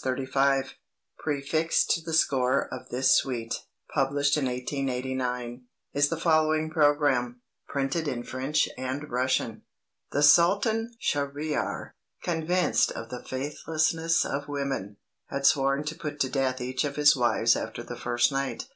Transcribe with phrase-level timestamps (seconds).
[0.00, 0.74] 35
[1.18, 8.06] Prefixed to the score of this suite (published in 1889) is the following programme, printed
[8.06, 9.62] in French and Russian:
[10.12, 14.98] "The Sultan Schahriar, convinced of the faithlessness of women,
[15.30, 18.68] had sworn to put to death each of his wives after the first night.